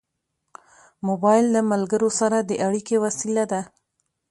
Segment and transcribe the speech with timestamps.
[1.07, 3.61] موبایل له ملګرو سره د اړیکې وسیله ده.